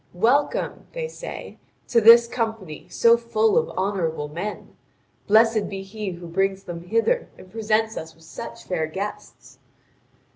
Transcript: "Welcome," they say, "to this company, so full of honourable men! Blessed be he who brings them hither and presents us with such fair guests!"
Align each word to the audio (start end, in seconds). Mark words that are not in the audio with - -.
"Welcome," 0.15 0.87
they 0.93 1.07
say, 1.07 1.59
"to 1.89 2.01
this 2.01 2.25
company, 2.27 2.87
so 2.89 3.17
full 3.17 3.55
of 3.55 3.69
honourable 3.77 4.29
men! 4.29 4.75
Blessed 5.27 5.69
be 5.69 5.83
he 5.83 6.09
who 6.09 6.25
brings 6.25 6.63
them 6.63 6.85
hither 6.85 7.29
and 7.37 7.51
presents 7.51 7.95
us 7.97 8.15
with 8.15 8.23
such 8.23 8.63
fair 8.63 8.87
guests!" 8.87 9.59